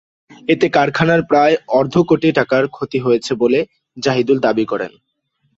[0.47, 3.59] এতে কারখানার প্রায় অর্ধকোটি টাকার ক্ষতি হয়েছে বলে
[3.97, 4.91] জাহিদুল দাবি করেন।